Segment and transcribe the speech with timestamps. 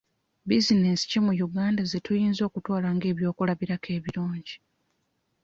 [0.47, 4.55] Bizinensi ki mu Uganda ze tuyinza okutwala ng'ebyokulabirako ebirungi?